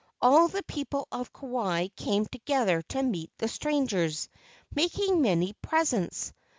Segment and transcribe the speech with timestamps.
[0.19, 4.29] All the people of Kauai came together to meet the strangers,
[4.73, 6.33] making many presents.